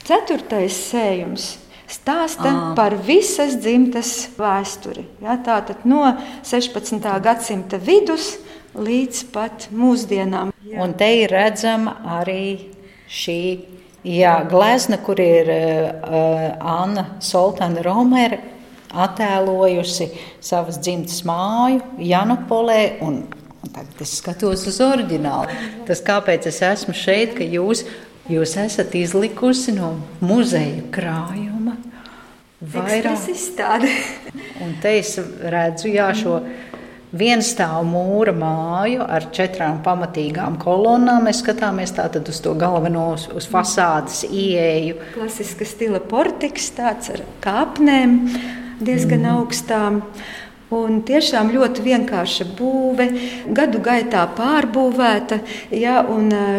ceturtais 0.07 0.77
sējums 0.93 1.47
stāsta 1.91 2.53
à. 2.53 2.61
par 2.79 2.95
visas 3.09 3.57
dzimtas 3.59 4.13
vēsturi. 4.39 5.03
Ja, 5.25 5.35
Tātad 5.43 5.83
no 5.83 6.05
16. 6.47 7.09
gadsimta 7.25 7.81
vidus 7.83 8.37
līdz 8.79 9.25
pat 9.35 9.67
mūsdienām. 9.75 10.53
Jā. 10.63 10.79
Un 10.85 10.95
te 10.95 11.09
ir 11.25 11.35
redzama 11.35 11.97
arī 12.21 12.71
šī 13.11 13.41
jā, 14.07 14.37
glezna, 14.47 15.01
kur 15.03 15.19
ir 15.19 15.51
uh, 15.51 16.55
Anna 16.63 17.09
Soltana 17.19 17.83
Romere 17.83 18.58
attēlojusi 18.95 20.11
savas 20.41 20.81
dzimtas 20.81 21.23
māju 21.29 21.83
un 23.05 23.23
tagad 23.75 24.03
es 24.05 24.17
skatos 24.21 24.67
uz 24.71 24.81
oriģinālu. 24.85 25.57
Tas, 25.89 26.03
kāpēc 26.05 26.49
es 26.51 26.63
esmu 26.65 26.95
šeit, 26.97 27.35
ka 27.39 27.47
jūs, 27.47 27.85
jūs 28.31 28.57
esat 28.61 28.95
izlikusi 28.99 29.75
no 29.77 29.95
muzeja 30.25 30.87
krājuma 30.95 31.77
vairāk 32.59 33.29
izstādi. 33.31 33.93
un 34.65 34.75
te 34.83 34.99
es 34.99 35.15
redzu, 35.19 35.93
jā, 35.93 36.09
šo 36.17 36.41
vienstāvu 37.19 37.87
mūra 37.89 38.35
māju 38.37 39.05
ar 39.07 39.29
četrām 39.33 39.81
pamatīgām 39.85 40.59
kolonnām. 40.61 41.25
Mēs 41.29 41.41
skatāmies 41.45 41.95
tātad 41.97 42.29
uz 42.29 42.41
to 42.45 42.53
galveno, 42.59 43.11
uz 43.17 43.49
fasādes 43.49 44.25
ieeju. 44.29 44.99
Klasiska 45.15 45.69
stila 45.69 46.03
portiks 46.05 46.69
tāds 46.77 47.15
ar 47.15 47.25
kāpnēm 47.45 48.19
diezgan 48.81 49.25
mm. 49.25 49.39
augstām. 49.39 50.03
Un 50.69 50.99
tiešām 51.01 51.49
ļoti 51.49 51.81
vienkārša 51.81 52.45
būve, 52.59 53.07
gadu 53.57 53.79
gaitā 53.81 54.27
pārbūvēta. 54.37 55.39
Ja, 55.73 56.03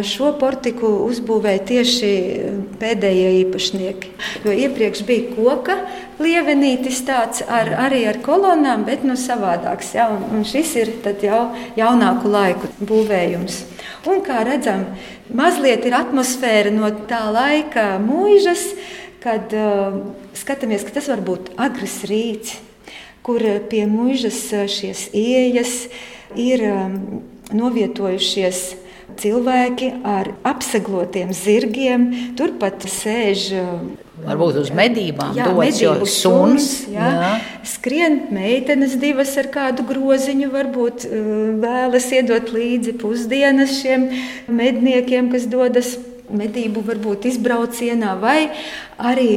šo 0.01 0.31
portiku 0.41 0.89
uzbūvēja 1.05 1.61
tieši 1.69 2.09
pēdējie 2.81 3.35
īpašnieki. 3.43 4.09
Jo 4.47 4.55
iepriekš 4.65 5.03
bija 5.05 5.35
koka 5.35 5.77
lievenītis, 6.17 7.03
tāds 7.05 7.43
ar, 7.45 7.69
arī 7.85 8.01
ar 8.09 8.17
kolonām, 8.25 8.88
bet 8.89 9.05
nu, 9.05 9.13
savādāks. 9.13 9.93
Ja, 9.93 10.09
un, 10.09 10.25
un 10.39 10.41
šis 10.41 10.73
ir 10.81 10.95
jau 11.21 11.43
jaunāku 11.77 12.33
laiku 12.33 12.73
būvējums. 12.81 13.61
Un, 14.09 14.23
kā 14.25 14.41
redzam, 14.47 14.88
mazliet 15.29 15.85
ir 15.85 15.99
atmosfēra 15.99 16.73
no 16.73 16.89
tā 17.05 17.27
laika 17.29 17.91
mūžas 18.01 18.71
kad 19.23 19.53
uh, 19.55 19.99
skatāmies, 20.38 20.85
ka 20.88 20.95
tas 20.95 21.09
var 21.11 21.23
būt 21.25 21.53
agrs 21.59 22.01
rīts, 22.09 22.59
kur 23.25 23.43
pie 23.69 23.83
mūžas 23.89 24.41
šīs 24.71 25.09
ieejas 25.13 25.73
ir 26.39 26.63
um, 26.69 26.95
novietojušies 27.55 28.63
cilvēki 29.19 29.89
ar 30.05 30.31
apseglotiem 30.47 31.31
zirgiem. 31.35 32.09
Turpat 32.38 32.85
sēž. 32.89 33.49
Varbūt 34.19 34.59
uz 34.59 34.71
medībām 34.75 35.38
jā, 35.38 35.47
dodas, 35.47 35.79
medību 35.79 36.07
suns. 36.11 36.67
Jā. 36.91 37.07
Jā. 37.15 37.31
Skrien 37.67 38.19
meitenes 38.35 38.97
divas 38.99 39.31
ar 39.39 39.47
kādu 39.53 39.85
groziņu, 39.88 40.49
varbūt 40.53 41.07
vēlas 41.63 42.09
iedot 42.15 42.51
līdzi 42.55 42.97
pusdienas 42.99 43.77
šiem 43.79 44.09
medniekiem, 44.51 45.31
kas 45.31 45.47
dodas 45.49 45.95
medību 46.31 46.83
varbūt 46.88 47.29
izbraucienā 47.31 48.15
vai 48.21 48.50
arī 48.98 49.31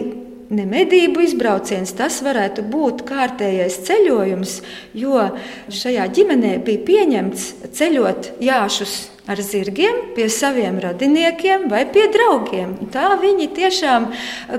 ne 0.53 0.67
medību 0.69 1.23
izbrauciens, 1.25 1.95
tas 1.97 2.21
varētu 2.25 2.65
būt 2.69 3.07
kārtējais 3.09 3.79
ceļojums, 3.87 4.59
jo 4.99 5.31
šajā 5.73 6.11
ģimenē 6.19 6.59
bija 6.67 6.85
pieņemts 6.89 7.49
ceļot 7.73 8.35
jāšus 8.45 8.99
ar 9.31 9.39
zirgiem 9.39 10.01
pie 10.17 10.27
saviem 10.33 10.81
radiniekiem 10.83 11.69
vai 11.71 11.85
pie 11.95 12.09
draugiem. 12.13 12.75
Tā 12.93 13.15
viņi 13.23 13.49
tiešām 13.55 14.09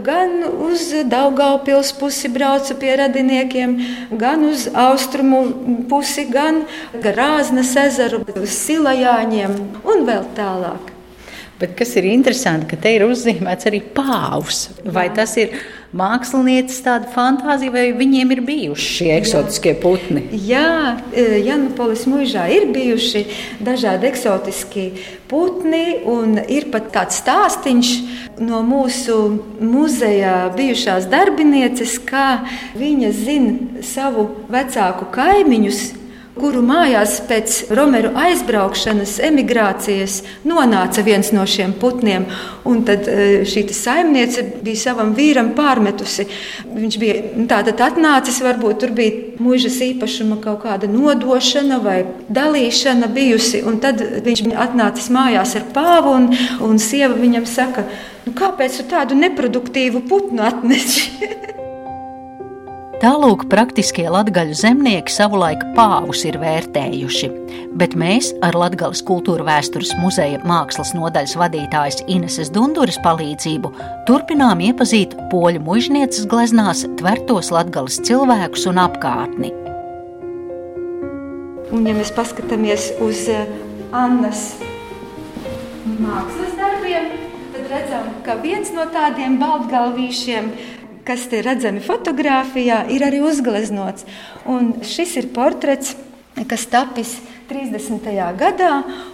gan 0.06 0.40
uz 0.70 0.88
Daugaupils 1.12 1.92
pusi 2.00 2.32
brauca 2.32 2.78
pie 2.80 2.96
radiniekiem, 3.04 3.76
gan 4.24 4.48
uz 4.48 4.70
austrumu 4.72 5.44
pusi, 5.92 6.26
gan 6.32 6.64
Grāznas 7.04 7.76
ezeru, 7.84 8.24
uz 8.40 8.56
Silajāņiem 8.64 9.60
un 9.84 10.08
vēl 10.08 10.26
tālāk. 10.40 10.93
Bet 11.64 11.78
kas 11.80 11.94
ir 11.96 12.04
interesanti, 12.12 12.68
ka 12.74 12.76
te 12.84 12.92
ir 12.92 13.06
uzzīmēts 13.08 13.70
arī 13.70 13.80
pāvs. 13.96 14.66
Vai 14.84 15.06
Jā. 15.08 15.14
tas 15.22 15.38
ir 15.40 15.54
mākslinieces 15.96 16.82
tāda 16.84 17.08
fantāzija, 17.14 17.72
vai 17.72 17.86
viņiem 17.96 18.34
ir 18.36 18.42
bijuši 18.44 18.90
šie 18.98 19.08
eksotiskie 19.16 19.72
putni? 19.80 20.26
Jā, 20.44 20.98
e, 21.16 21.40
Janupolis 21.46 22.04
mūžā 22.10 22.50
ir 22.52 22.68
bijuši 22.76 23.24
dažādi 23.64 24.10
eksotiski 24.12 24.90
putni, 25.32 26.02
un 26.04 26.36
ir 26.52 26.68
pat 26.74 26.92
tāds 26.92 27.24
stāstīns 27.24 27.96
no 28.44 28.60
mūsu 28.68 29.18
muzeja 29.64 30.50
bijušās 30.60 31.08
darbinieces, 31.08 31.96
kā 32.04 32.42
viņa 32.76 33.16
zina 33.24 33.84
savu 33.88 34.34
vecāku 34.52 35.14
kaimiņus 35.16 35.86
kuru 36.38 36.64
mājās 36.66 37.20
pēc 37.30 37.56
Romeru 37.78 38.14
aizbraukšanas, 38.18 39.20
emigrācijas 39.28 40.22
nonāca 40.48 41.04
viens 41.06 41.30
no 41.36 41.46
šiem 41.50 41.76
putniem. 41.80 42.26
Un 42.70 42.82
tad 42.88 43.08
e, 43.12 43.44
šī 43.48 43.66
saimniece 43.76 44.46
bija 44.64 44.82
savam 44.82 45.14
vīram 45.18 45.52
pārmetusi. 45.58 46.26
Viņš 46.74 47.00
bija 47.02 47.18
nu, 47.36 47.46
tātad 47.52 47.82
atnācis, 47.86 48.42
varbūt 48.46 48.82
tur 48.82 48.96
bija 48.98 49.38
mūžas 49.44 49.80
īpašuma 49.86 50.40
kaut 50.44 50.64
kāda 50.66 50.90
nodošana 50.90 51.80
vai 51.84 52.00
dalīšana 52.34 53.12
bijusi. 53.14 53.64
Un 53.68 53.82
tad 53.84 54.02
viņš 54.26 54.46
atnācis 54.68 55.12
mājās 55.14 55.58
ar 55.60 55.70
pāvu, 55.76 56.18
un, 56.18 56.30
un 56.66 56.82
sieva 56.82 57.14
viņam 57.20 57.50
saka, 57.50 57.86
nu, 58.26 58.36
kāpēc 58.38 58.82
tu 58.82 58.90
tādu 58.94 59.20
neproduktīvu 59.20 60.08
putnu 60.10 60.46
atneši? 60.50 61.10
Tālūk, 63.04 63.50
praktiskie 63.52 64.06
latgaļu 64.08 64.54
zemnieki 64.56 65.12
savulaik 65.12 65.60
pāvus 65.76 66.22
ir 66.24 66.38
vērtējuši, 66.40 67.28
bet 67.76 67.98
mēs 68.00 68.30
ar 68.48 68.56
Latgales 68.56 69.02
kultūra 69.04 69.44
vēstures 69.44 69.90
muzeja 70.00 70.38
mākslas 70.48 70.94
nodaļas 70.96 71.34
vadītājas 71.42 71.98
Ineses 72.08 72.48
Dunduras 72.56 72.96
palīdzību 73.04 73.74
turpinām 74.08 74.62
iepazīt 74.64 75.18
poļu 75.34 75.60
mužnieces 75.66 76.30
gleznās 76.32 76.86
tvertos 77.02 77.52
latgales 77.52 77.98
cilvēkus 78.08 78.70
un 78.72 78.80
apkārtni. 78.86 79.52
Un, 81.76 81.84
ja 81.84 81.98
mēs 81.98 82.14
paskatāmies 82.16 82.94
uz 83.04 83.26
eh, 83.28 83.52
Annas 83.92 84.46
mākslas 86.00 86.56
darbiem, 86.56 87.12
tad 87.52 87.68
redzam, 87.68 88.08
ka 88.24 88.40
viens 88.48 88.72
no 88.72 88.88
tādiem 88.96 89.36
baltgalvīšiem 89.44 90.54
kas 91.08 91.28
te 91.32 91.42
redzami 91.44 91.84
fotografijā, 91.84 92.84
ir 92.92 93.06
arī 93.06 93.22
uzgleznots. 93.24 94.08
Un 94.50 94.74
šis 94.88 95.18
ir 95.22 95.30
portrets, 95.36 95.96
kas 96.50 96.66
tapis 96.72 97.18
30. 97.50 98.08
gadā, 98.40 98.72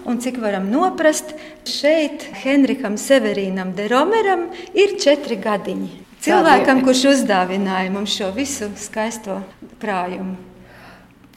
un 0.07 0.19
cik 0.21 0.37
varam 0.41 0.69
noprast, 0.71 1.33
šeit 1.67 2.27
Henrikam 2.43 2.97
Severīnam 2.97 3.73
de 3.75 3.89
Romeram 3.91 4.47
ir 4.73 4.95
četri 5.01 5.39
gadiņi. 5.41 5.89
Cilvēkam, 6.19 6.83
kurš 6.83 7.05
uzdāvināja 7.13 7.91
mums 7.93 8.11
šo 8.11 8.29
visu 8.35 8.67
skaisto 8.79 9.39
krājumu. 9.79 10.35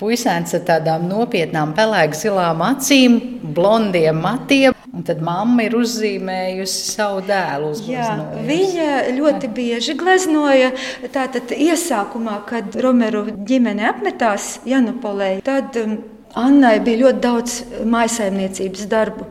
Puisēns 0.03 0.57
ar 0.59 0.65
tādām 0.67 1.07
nopietnām, 1.07 1.77
pelēkām 1.79 2.19
zilām 2.19 2.65
acīm, 2.67 3.21
blondiem 3.55 4.19
matiem. 4.19 4.82
Un 4.93 5.07
tad 5.09 5.23
mamma 5.25 5.65
ir 5.65 5.73
uzzīmējusi 5.79 6.91
savu 6.93 7.23
dēlu. 7.25 7.71
Jā, 7.89 8.11
viņa 8.45 8.89
ļoti 9.17 9.49
bieži 9.57 9.95
gleznoja. 9.97 10.75
Tātad 11.15 11.55
iesākumā, 11.57 12.43
kad 12.49 12.77
Romeru 12.85 13.25
ģimene 13.49 13.89
apmetās 13.89 14.59
Janupolē, 14.69 15.39
tad 15.47 15.79
um, 15.81 15.97
Annai 16.33 16.79
bija 16.81 17.03
ļoti 17.03 17.21
daudz 17.21 17.55
maisaimniecības 17.93 18.87
darbu. 18.89 19.27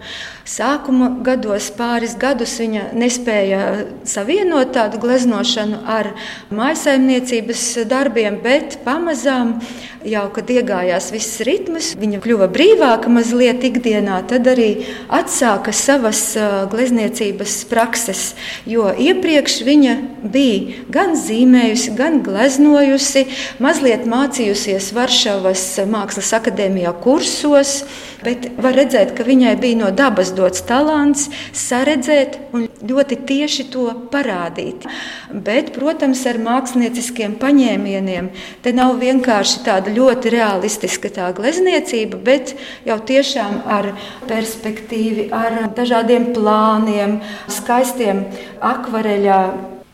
Sākuma 0.52 1.08
gados, 1.24 1.70
pāris 1.72 2.18
gadus, 2.20 2.58
viņa 2.60 2.90
nespēja 3.00 3.60
savienot 4.04 4.74
tādu 4.76 5.00
gleznošanu 5.00 5.80
ar 5.88 6.10
maisaimniecības 6.52 7.62
darbiem, 7.88 8.42
bet 8.44 8.82
pamazām, 8.84 9.54
jau 10.04 10.26
kad 10.36 10.52
iegājās 10.52 11.08
viss 11.16 11.40
ritms, 11.48 11.94
viņa 12.02 12.20
kļuva 12.26 12.50
brīvāka 12.52 13.08
mazliet 13.14 13.64
ikdienā, 13.70 14.20
tad 14.28 14.50
arī 14.52 14.70
atsāka 15.08 15.72
savas 15.72 16.26
glezniecības 16.74 17.56
prakses. 17.72 18.28
Jo 18.68 18.92
iepriekš 18.92 19.62
viņa 19.64 19.98
bija 20.36 20.84
gan 20.92 21.16
zīmējusi, 21.16 21.96
gan 21.96 22.20
gleznojusi, 22.28 23.30
mazliet 23.64 24.04
mācījusies 24.04 24.92
Varšavas 25.00 25.68
Mākslas 25.88 26.36
akadēmijā 26.42 26.92
kursos, 27.08 27.86
bet 28.26 28.48
var 28.62 28.76
redzēt, 28.78 29.14
ka 29.18 29.26
viņai 29.28 29.56
bija 29.62 29.80
no 29.80 29.90
dabas 29.96 30.32
dots 30.38 30.64
talants, 30.68 31.28
saredzēt 31.58 32.38
un 32.56 32.68
ļoti 32.88 33.18
tieši 33.30 33.68
to 33.74 33.88
parādīt. 34.14 34.86
Bet, 35.32 35.74
protams, 35.76 36.24
ar 36.30 36.40
mākslinieciskiem 36.42 37.38
paņēmieniem. 37.42 38.32
Te 38.64 38.76
nav 38.76 38.98
vienkārši 39.02 39.66
tāda 39.66 39.94
ļoti 39.96 40.34
realistiska 40.36 41.12
tā 41.14 41.32
glezniecība, 41.38 42.20
bet 42.22 42.56
jau 42.88 43.00
tiešām 43.12 43.62
ar 43.66 43.92
perspektīvu, 44.30 45.30
ar 45.36 45.74
dažādiem 45.78 46.32
plāniem, 46.36 47.20
skaistiem 47.52 48.26
akvareļā 48.62 49.44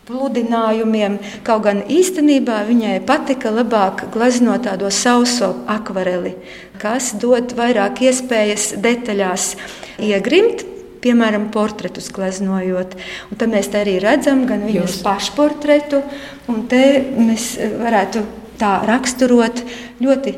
pludinājumiem. 0.08 1.20
Kaut 1.48 1.66
gan 1.68 1.84
īstenībā 1.92 2.62
viņai 2.70 3.02
patika 3.08 3.52
labāk 3.54 4.08
glaznot 4.14 4.66
tādo 4.68 4.90
sauso 4.94 5.54
akvareli, 5.70 6.34
kas 6.82 7.14
dod 7.20 7.54
vairāk 7.58 8.04
iespējas 8.08 8.74
detaļās 8.84 9.54
iegrimt. 10.00 10.66
Piemēram, 10.98 11.52
portretus 11.54 12.08
gleznojot. 12.12 12.96
Un 13.30 13.38
tad 13.40 13.52
mēs 13.54 13.70
arī 13.78 14.00
redzam 14.02 14.48
gan 14.50 14.64
viņas 14.66 14.96
Jūs. 14.98 15.04
pašportretu, 15.06 16.02
un 16.50 16.64
te 16.68 16.82
mēs 17.14 17.52
varētu 17.80 18.24
tā 18.58 18.72
raksturot 18.90 19.62
ļoti 20.02 20.34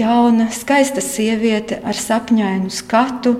jauna, 0.00 0.48
skaista 0.54 1.02
sieviete 1.04 1.78
ar 1.86 1.96
sapņainu 1.96 2.72
skatu, 2.74 3.36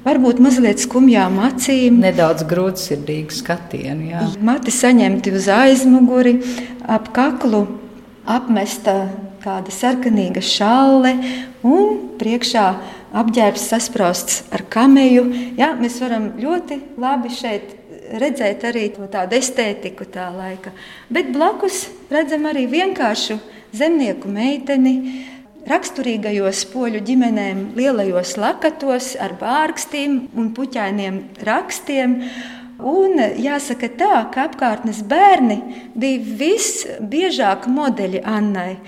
Varbūt 0.00 0.38
mazliet 0.40 0.80
skumjām 0.80 1.36
acīm. 1.44 1.98
Nedaudz 2.00 2.46
grūtsirdīgu 2.48 3.34
skatienu. 3.36 4.06
Jā. 4.14 4.22
Mati 4.40 4.72
saņemti 4.72 5.34
uz 5.36 5.48
aizmuguri, 5.52 6.38
ap 6.88 7.10
kaklu 7.16 7.66
apmesta 8.24 8.94
kāda 9.44 9.72
sarkanīga 9.72 10.40
šalle 10.44 11.12
un 11.66 12.16
priekšā 12.20 12.64
apģērbs 13.20 13.66
sasprāsts 13.72 14.44
ar 14.54 14.64
kameju. 14.72 15.26
Jā, 15.60 15.74
mēs 15.76 15.98
varam 16.00 16.30
ļoti 16.40 16.80
labi 17.00 17.32
šeit 17.34 17.76
redzēt 18.20 18.64
arī 18.66 18.88
tādu 18.96 19.36
estētiku 19.38 20.06
tā 20.10 20.30
laika. 20.34 20.72
Bet 21.12 21.30
blakus 21.34 21.84
redzam 22.10 22.48
arī 22.50 22.64
vienkāršu 22.70 23.36
zemnieku 23.76 24.30
meiteni 24.32 24.94
raksturīgajos 25.68 26.64
poļu 26.72 27.02
ģimenēm 27.04 27.66
lielajos 27.78 28.36
lakatos 28.40 29.12
ar 29.20 29.36
bārkstīm 29.40 30.22
un 30.38 30.54
puķainiem 30.56 31.20
rakstiem. 31.46 32.16
Un 32.80 33.18
jāsaka 33.36 33.90
tā, 33.92 34.14
ka 34.32 34.46
apkārtnes 34.48 35.02
bērni 35.04 35.58
bija 36.00 36.36
visbiežāk 36.40 37.66
modeļi 37.68 38.22
Annai. 38.24 38.78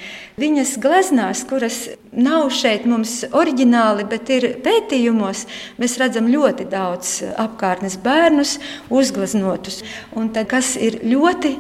Viņas 0.41 0.79
gleznās, 0.81 1.43
kuras 1.45 1.77
nav 2.17 2.49
šeit 2.57 2.87
mums 2.89 3.19
oriģināli, 3.37 4.07
bet 4.09 4.33
ir 4.33 4.47
pētījumos, 4.65 5.45
mēs 5.77 5.99
redzam 6.01 6.31
ļoti 6.33 6.71
daudz 6.73 7.19
apkārtnes 7.37 7.99
bērnus 8.01 8.57
uzgleznotus. 8.89 9.83
Un 10.17 10.33
tad, 10.33 10.49
kas 10.55 10.73
ir 10.81 11.03
ļoti 11.05 11.53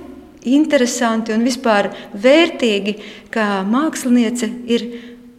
interesanti 0.48 1.35
un 1.35 1.44
vispār 1.46 1.90
vērtīgi, 2.14 2.96
ka 3.33 3.62
māksliniece 3.68 4.48
ir 4.66 4.87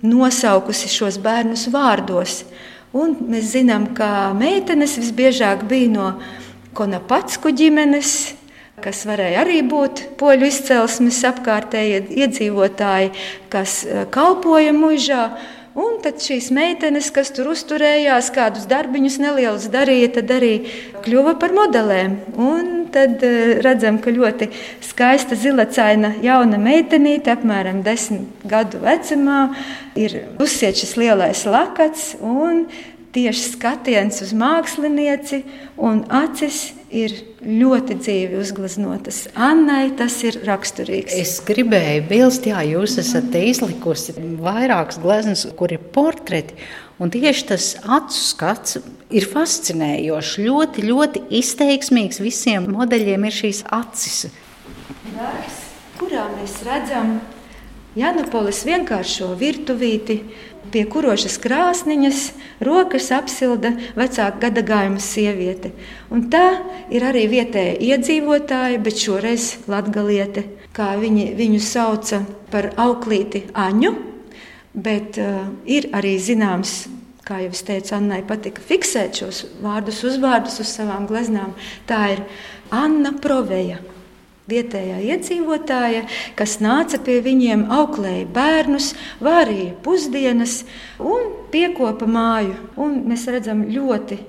nosaukusi 0.03 0.91
šos 0.91 1.19
bērnus 1.23 1.67
vārdos. 1.73 2.43
Un 2.93 3.15
mēs 3.31 3.53
zinām, 3.55 3.89
ka 3.97 4.31
meitenes 4.37 4.99
visbiežāk 5.01 5.65
bija 5.69 5.89
no 5.89 6.07
Konapatsku 6.73 7.51
ģimenes, 7.53 8.33
kas 8.83 9.03
varēja 9.07 9.43
arī 9.43 9.61
būt 9.69 10.03
poļu 10.19 10.49
izcelsmes 10.49 11.19
apkārtējie 11.29 12.03
iedzīvotāji, 12.23 13.11
kas 13.53 13.83
eh, 13.85 14.05
kalpoja 14.13 14.73
mužā. 14.75 15.25
Un 15.73 15.95
tad 16.03 16.19
šīs 16.21 16.51
meitenes, 16.53 17.07
kas 17.09 17.31
tur 17.33 17.47
uzturējās, 17.49 18.27
kādus 18.35 18.67
darbiņus 18.69 19.15
nelielus 19.23 19.65
darīja, 19.73 20.11
tad 20.19 20.29
arī 20.35 20.51
kļuva 21.01 21.33
par 21.41 21.55
modelēm. 21.57 22.19
Un 22.37 22.67
tad 22.93 23.23
uh, 23.25 23.55
redzam, 23.65 23.97
ka 23.97 24.13
ļoti 24.13 24.51
skaista 24.85 25.33
zilacaina 25.33 26.13
jauna 26.21 26.59
meitenīte, 26.61 27.33
apmēram 27.33 27.81
desmit 27.81 28.45
gadu 28.45 28.83
vecumā, 28.85 29.47
ir 29.97 30.19
uzsiet 30.37 30.77
šis 30.77 30.93
lielais 31.01 31.41
lakats 31.49 32.11
un 32.21 32.67
tieši 33.13 33.43
skatiens 33.53 34.21
uz 34.25 34.31
mākslinieci 34.37 35.43
un 35.77 36.03
acis 36.13 36.71
ir 36.93 37.13
ļoti 37.41 37.97
dzīvi 37.99 38.37
uzgleznotas. 38.41 39.23
Annai 39.33 39.91
tas 39.97 40.19
ir 40.25 40.39
raksturīgs. 40.45 41.15
Es 41.17 41.35
gribēju 41.45 42.05
bilst, 42.09 42.47
jā, 42.49 42.61
jūs 42.67 42.99
esat 43.01 43.33
izlikusi 43.37 44.15
vairākas 44.41 45.01
gleznas, 45.01 45.45
kur 45.57 45.73
ir 45.73 45.81
portreti. 45.93 46.57
Un 47.01 47.09
tieši 47.13 47.47
tas 47.49 47.71
acu 47.81 48.19
skats 48.21 48.77
ir 49.13 49.25
fascinējošs. 49.27 50.37
Ļoti, 50.45 50.85
ļoti 50.87 51.23
izteiksmīgs. 51.41 52.21
Visiem 52.23 52.69
modeļiem 52.71 53.27
ir 53.27 53.37
šīs 53.41 53.63
acis. 53.73 54.27
Darbs, 55.13 55.61
kurā 55.97 56.27
mēs 56.37 56.61
redzam 56.67 57.17
Janupolis 57.97 58.63
vienkāršo 58.65 59.33
virtuvīti, 59.37 60.21
pie 60.73 60.83
kurošas 60.89 61.37
krāsniņas 61.43 62.21
rokas 62.65 63.11
apsilda 63.13 63.73
vecāka 63.97 64.47
gadagājuma 64.47 65.01
sieviete. 65.03 65.73
Un 66.13 66.27
tā 66.33 66.47
ir 66.93 67.05
arī 67.05 67.27
vietēja 67.31 67.77
iedzīvotāja, 67.91 68.81
bet 68.83 68.99
šoreiz 69.01 69.51
latgaliete, 69.69 70.47
kā 70.73 70.95
viņi 70.99 71.29
viņu 71.37 71.61
sauca 71.61 72.23
par 72.51 72.71
auklīti 72.81 73.45
Aņu, 73.53 73.93
bet 74.73 75.21
uh, 75.21 75.45
ir 75.69 75.91
arī 75.93 76.17
zināms 76.17 76.83
kā 77.23 77.39
jau 77.39 77.53
es 77.55 77.63
teicu, 77.63 77.95
Annai 77.95 78.19
patika 78.27 78.63
fiksēt 78.63 79.21
šos 79.21 79.45
vārdus, 79.63 80.01
uzvārdus 80.07 80.59
uz 80.59 80.73
savām 80.75 81.07
gleznām. 81.07 81.53
Tā 81.87 82.01
ir 82.17 82.23
Anna 82.73 83.13
Proveja 83.23 83.79
vietējā 84.51 84.99
iedzīvotāja, 85.13 86.03
kas 86.39 86.57
nāca 86.63 86.99
pie 87.03 87.19
viņiem, 87.23 87.67
auklēja 87.71 88.27
bērnus, 88.35 88.91
vārīja 89.23 89.71
pusdienas 89.85 90.61
un 90.99 91.31
piekopa 91.53 92.09
māju. 92.09 92.57
Un 92.79 93.01
mēs 93.07 93.27
redzam 93.31 93.65
ļoti 93.71 94.19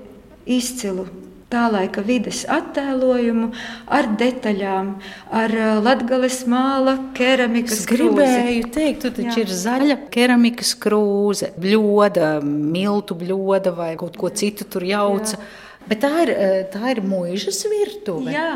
izcilu 0.45 1.07
tā 1.51 1.65
laika 1.71 2.01
vides 2.05 2.43
attēlojumu 2.51 3.51
ar 3.93 4.07
detaļām, 4.19 4.91
ar 5.39 5.53
uh, 5.55 5.67
latgales 5.85 6.41
māla, 6.49 6.95
keramikas 7.17 7.83
krūzi. 7.87 8.15
Gribēju 8.15 8.71
teikt, 8.75 9.05
tu 9.05 9.11
taču 9.19 9.43
Jā. 9.43 9.45
ir 9.45 9.53
zaļa 9.61 9.99
keramikas 10.13 10.73
krūze, 10.81 11.51
bļoda, 11.61 12.39
miltu 12.45 13.17
bļoda 13.19 13.75
vai 13.77 13.93
kaut 13.99 14.17
ko 14.19 14.31
citu 14.33 14.67
tur 14.67 14.87
jauca. 14.89 15.37
Jā. 15.37 15.51
Bet 15.85 16.01
tā 16.01 16.13
ir, 16.25 16.33
uh, 16.33 16.57
tā 16.73 16.95
ir 16.95 17.03
mūžas 17.05 17.61
virtuve. 17.69 18.33
Jā, 18.33 18.49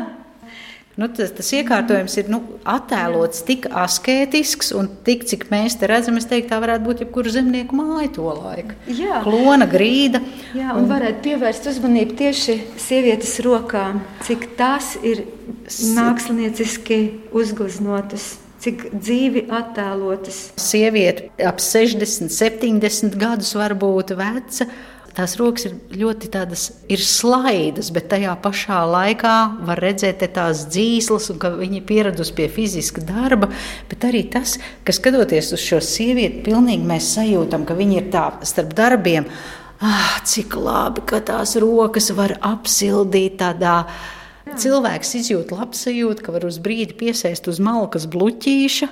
Nu, 1.00 1.06
tas, 1.08 1.30
tas 1.32 1.48
iekārtojums 1.56 2.12
ir 2.20 2.26
nu, 2.28 2.42
attēlots 2.68 3.40
tik 3.48 3.64
askētisks, 3.72 4.74
un 4.76 4.90
tik, 5.06 5.22
cik 5.30 5.46
mēs 5.48 5.78
te 5.80 5.88
redzam, 5.88 6.18
es 6.20 6.28
teiktu, 6.28 6.50
tā 6.50 6.58
varētu 6.60 6.84
būt 6.84 7.00
jebkura 7.06 7.32
zemnieku 7.32 7.78
māja 7.78 8.10
to 8.18 8.26
laiku. 8.28 8.76
Jā. 8.98 9.22
Klona, 9.24 9.64
grīda. 9.70 10.20
Jā, 10.52 10.74
un, 10.74 10.82
un 10.82 10.90
varētu 10.90 11.24
pievērst 11.24 11.70
uzmanību 11.72 12.18
tieši 12.20 12.58
sievietes 12.84 13.32
rokām, 13.46 14.02
cik 14.28 14.50
tās 14.60 14.92
ir 15.00 15.24
mākslinieciski 15.96 17.00
uzgleznotas 17.32 18.34
cik 18.60 18.90
dzīvi 18.92 19.46
attēlotas. 19.56 20.50
Sieviete 20.60 21.30
ap 21.48 21.62
60, 21.64 22.28
70 22.28 23.16
gadus 23.20 23.54
var 23.56 23.72
būt 23.72 24.12
veca, 24.18 24.66
Tās 25.10 25.34
rokas 25.40 25.66
ir 25.66 25.72
ļoti 25.98 26.28
tādas, 26.30 26.68
ir 26.86 27.00
slaidas, 27.02 27.88
bet 27.90 28.06
tajā 28.12 28.36
pašā 28.44 28.78
laikā 28.86 29.34
var 29.66 29.80
redzēt 29.82 30.22
tās 30.36 30.62
dzīslas, 30.70 31.26
un 31.32 31.40
ka 31.42 31.50
viņi 31.56 31.80
ir 31.80 31.86
pieradusi 31.88 32.36
pie 32.36 32.46
fiziska 32.52 33.02
darba. 33.08 33.50
Bet 33.90 34.06
arī 34.06 34.22
tas, 34.30 34.54
ka 34.86 34.94
skatoties 34.94 35.50
uz 35.56 35.64
šo 35.64 35.80
sievieti, 35.82 36.44
pilnīgi 36.46 36.86
mēs 36.86 37.10
sajūtam, 37.16 37.66
ka 37.66 37.74
viņi 37.78 37.98
ir 37.98 38.08
tā 38.14 38.28
starp 38.46 38.76
darbiem 38.78 39.26
ah, 39.80 40.20
cik 40.24 40.54
labi, 40.54 41.02
ka 41.08 41.20
tās 41.26 41.56
rokas 41.60 42.12
var 42.14 42.36
apsildīt 42.38 43.40
tādā. 43.42 43.82
Cilvēks 44.50 45.14
izjūt 45.20 45.52
labsajūtu, 45.54 46.24
ka 46.26 46.32
var 46.34 46.46
uz 46.48 46.58
brīdi 46.62 46.96
piesēst 46.98 47.46
uz 47.50 47.60
malkas 47.62 48.06
bluķīša 48.10 48.88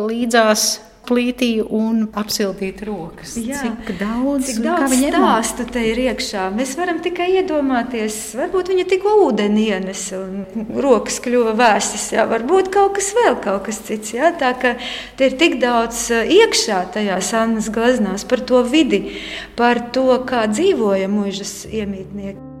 līdzās 0.00 0.70
plītī 1.08 1.50
un 1.62 2.04
apsildīt 2.18 2.82
rokas. 2.86 3.34
Jā. 3.40 3.62
Cik 3.62 3.94
daudz, 4.00 4.48
Cik 4.48 4.60
daudz 4.64 4.94
stāstu 4.98 5.66
te 5.74 5.82
ir 5.90 6.00
iekšā. 6.04 6.46
Mēs 6.54 6.74
varam 6.78 7.00
tikai 7.04 7.28
iedomāties, 7.40 8.18
varbūt 8.38 8.72
viņa 8.72 8.86
tikko 8.92 9.16
ūdeni 9.26 9.66
ienesa 9.72 10.20
un 10.22 10.68
rokas 10.84 11.18
kļuva 11.24 11.56
vēsas. 11.58 12.06
Jā. 12.14 12.28
Varbūt 12.30 12.70
kaut 12.74 12.96
kas 12.98 13.12
vēl, 13.18 13.40
kaut 13.42 13.66
kas 13.68 13.82
cits. 13.88 14.14
Jā. 14.16 14.32
Tā 14.38 14.54
ka 14.58 14.76
te 15.18 15.30
ir 15.30 15.36
tik 15.40 15.58
daudz 15.62 16.08
iekšā 16.12 16.84
tajās 16.94 17.32
Annas 17.38 17.72
glaznās 17.72 18.26
par 18.28 18.44
to 18.46 18.62
vidi, 18.66 19.04
par 19.58 19.82
to, 19.94 20.08
kā 20.28 20.46
dzīvoja 20.52 21.10
mūžas 21.12 21.62
iemītnieki. 21.70 22.51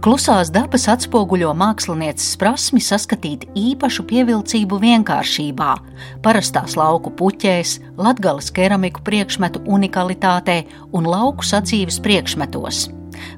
Klusās 0.00 0.48
dabas 0.48 0.86
atspoguļo 0.88 1.50
mākslinieces 1.60 2.38
prasmi 2.40 2.80
saskatīt 2.80 3.42
īpašu 3.52 4.06
pievilcību 4.08 4.78
vienkāršībā, 4.80 5.72
parastās 6.24 6.72
lauku 6.80 7.10
puķēs, 7.18 7.74
latgales 8.00 8.48
keramiku 8.56 9.02
priekšmetu 9.04 9.60
unikalitātē 9.68 10.54
un 10.96 11.04
lauku 11.04 11.44
sadzīves 11.44 12.00
priekšmetos. 12.00 12.86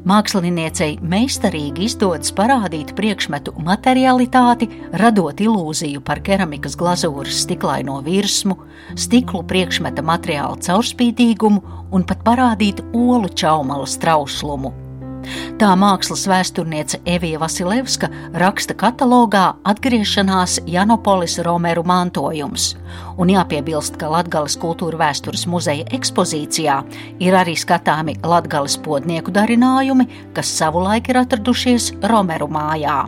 Māksliniecei 0.07 1.01
meistarīgi 1.03 1.89
izdodas 1.89 2.31
parādīt 2.39 2.95
priekšmetu 2.95 3.57
materialitāti, 3.59 4.71
radot 5.03 5.43
ilūziju 5.43 6.05
par 6.07 6.23
keramikas 6.23 6.79
glazūras 6.79 7.43
stiklaino 7.43 7.99
virsmu, 8.07 8.61
stiklu 8.95 9.43
priekšmeta 9.51 10.07
materiāla 10.07 10.63
caurspīdīgumu 10.63 11.91
un 11.91 12.07
pat 12.07 12.23
parādīt 12.23 12.87
olu 12.95 13.35
čaumala 13.35 13.91
trauslumu. 14.07 14.82
Tā 15.61 15.71
mākslas 15.79 16.25
vēsturniece 16.31 16.99
Evija 17.07 17.39
Vasilevska 17.43 18.09
raksta 18.41 18.75
katalogā 18.79 19.45
Atgriešanās 19.69 20.59
Janopolis 20.67 21.39
Romeru 21.47 21.85
mantojums. 21.87 22.73
Un 23.21 23.31
jāpiebilst, 23.33 23.99
ka 24.01 24.11
Latgales 24.11 24.57
kultūra 24.59 24.99
vēstures 25.05 25.47
muzeja 25.51 25.87
ekspozīcijā 25.95 26.81
ir 27.23 27.39
arī 27.39 27.55
skatāmi 27.59 28.17
Latgales 28.27 28.79
podnieku 28.83 29.35
darinājumi, 29.35 30.09
kas 30.35 30.51
savulaik 30.59 31.13
ir 31.13 31.23
atradušies 31.23 31.93
Romeru 32.11 32.51
mājā. 32.51 33.05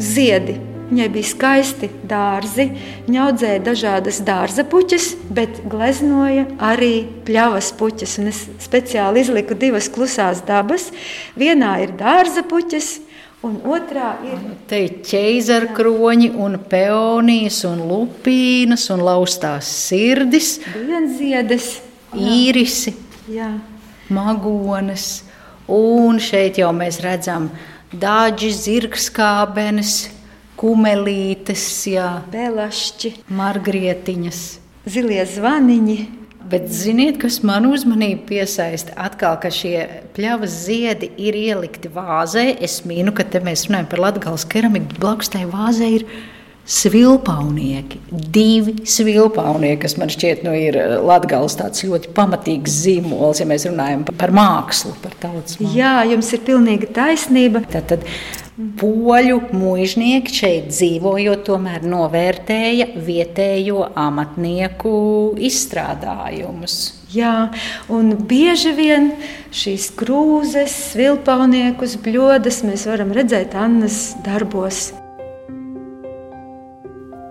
Ziedi 0.00 0.69
Viņai 0.90 1.06
bija 1.14 1.30
skaisti 1.30 1.86
dārzi, 2.10 2.66
viņa 3.06 3.20
audzēja 3.28 3.60
dažādas 3.62 4.16
dārza 4.26 4.64
puķes, 4.66 5.12
bet 5.30 5.60
gleznoja 5.70 6.48
arī 6.66 7.04
pļavas 7.28 7.70
puķes. 7.78 8.16
Un 8.18 8.32
es 8.32 8.40
speciāli 8.64 9.22
izliku 9.22 9.54
divas 9.54 9.86
klusās 9.92 10.42
dabas. 10.48 10.88
Vienā 11.38 11.76
ir 11.84 11.94
dārza 12.00 12.42
puķes, 12.50 12.98
Un 13.40 13.54
otrā 13.72 14.18
ir 14.28 14.40
te 14.68 14.82
ķēzara 15.00 15.70
kroņi, 15.72 16.26
un 16.44 16.58
peonijas, 16.68 17.62
un 17.64 17.78
lupīnas, 17.88 18.82
un 18.92 19.00
laustās 19.00 19.70
sirdis, 19.88 20.58
dienas, 20.74 21.70
īrisi, 22.12 22.92
jā. 23.32 23.48
magonas. 24.12 25.22
Un 25.72 26.20
šeit 26.20 26.60
jau 26.60 26.68
mēs 26.76 27.00
redzam 27.00 27.48
dāģi, 27.96 28.52
zirgskābenes, 28.58 29.94
kumelītes, 30.60 31.66
jā, 31.88 32.08
belašķi, 32.32 33.14
margrietiņas, 33.32 34.40
zilie 34.90 35.22
zvaniņi. 35.28 36.00
Bet 36.50 36.66
ziniet, 36.74 37.20
kas 37.22 37.36
man 37.46 37.68
uzmanību 37.68 38.24
piesaista? 38.26 38.96
Atkal, 38.98 39.36
ka 39.38 39.52
šie 39.54 39.84
pļavas 40.16 40.56
ziedi 40.64 41.12
ir 41.20 41.36
ielikti 41.38 41.92
vāzē. 41.94 42.48
Es 42.58 42.80
mīnu, 42.88 43.12
ka 43.14 43.22
te 43.28 43.38
mēs 43.44 43.68
runājam 43.68 43.86
par 43.92 44.02
latgales 44.02 44.46
keramiku. 44.50 44.96
Blakus 44.98 45.30
tai 45.30 45.44
vāzē 45.46 45.92
ir 46.00 46.06
svilpaunieki. 46.70 48.00
Divi 48.34 48.74
svilpaunieki, 48.88 49.78
kas 49.84 49.94
man 50.00 50.10
šķiet, 50.10 50.42
nu, 50.46 50.56
ir 50.58 50.80
latgales 51.06 51.54
tāds 51.60 51.84
ļoti 51.86 52.10
pamatīgs 52.16 52.80
zīmols, 52.82 53.44
ja 53.44 53.46
mēs 53.50 53.68
runājam 53.70 54.04
par 54.10 54.34
mākslu, 54.34 54.96
par 55.04 55.14
tautas 55.22 55.60
mākslu. 55.60 55.74
Jā, 55.76 56.00
jums 56.10 56.34
ir 56.34 56.44
pilnīga 56.50 56.90
taisnība. 56.98 57.62
Tad, 57.70 57.94
tad 57.94 58.08
Poļu 58.80 59.38
mūžnieki 59.56 60.34
šeit 60.34 60.70
dzīvojot, 60.72 61.44
tomēr 61.46 61.84
novērtēja 61.86 62.90
vietējo 63.06 63.86
amatnieku 63.98 64.92
izstrādājumus. 65.48 66.78
Jā, 67.10 67.50
un 67.90 68.12
bieži 68.30 68.74
vien 68.76 69.10
šīs 69.50 69.88
krūzes, 69.98 70.76
vilpauniekus, 70.98 71.96
bļodas 72.04 72.62
mēs 72.68 72.86
varam 72.90 73.14
redzēt 73.16 73.56
Annas 73.58 74.02
darbos. 74.26 74.90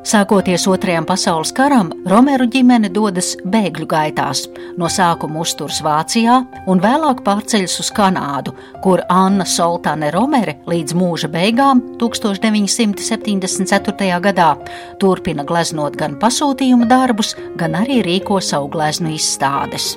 Sākoties 0.10 0.64
Otrajam 0.66 1.06
pasaules 1.06 1.52
karam, 1.54 1.92
Romeru 2.10 2.48
ģimene 2.50 2.90
dodas 2.90 3.36
bēgļu 3.46 3.86
gaitās. 3.92 4.48
No 4.82 4.90
sākuma 4.90 5.38
uzturs 5.44 5.84
Vācijā 5.86 6.40
un 6.72 6.82
vēlāk 6.82 7.22
pārceļas 7.28 7.76
uz 7.84 7.92
Kanādu, 7.94 8.56
kur 8.82 9.04
Anna 9.14 9.46
Soltāne 9.46 10.10
Romere 10.16 10.56
līdz 10.72 10.96
mūža 10.98 11.30
beigām 11.30 11.84
1974. 12.02 14.10
gadā 14.26 14.50
turpina 14.98 15.46
gleznot 15.46 15.94
gan 16.02 16.18
pasūtījuma 16.18 16.90
darbus, 16.90 17.38
gan 17.62 17.78
arī 17.78 18.02
rīko 18.10 18.42
savu 18.42 18.66
gleznu 18.74 19.14
izstādes. 19.14 19.94